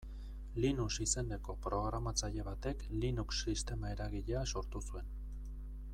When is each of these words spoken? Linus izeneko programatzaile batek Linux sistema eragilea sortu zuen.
Linus 0.63 0.95
izeneko 1.05 1.55
programatzaile 1.65 2.47
batek 2.49 2.87
Linux 3.05 3.37
sistema 3.43 3.95
eragilea 3.97 4.43
sortu 4.55 4.83
zuen. 4.91 5.17